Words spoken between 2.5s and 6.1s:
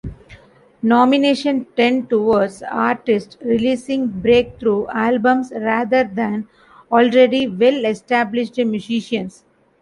artists releasing breakthrough albums rather